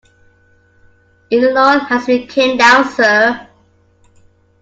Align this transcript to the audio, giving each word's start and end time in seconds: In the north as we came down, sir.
In 1.29 1.41
the 1.43 1.53
north 1.53 1.83
as 1.91 2.07
we 2.07 2.25
came 2.25 2.57
down, 2.57 2.89
sir. 2.89 3.47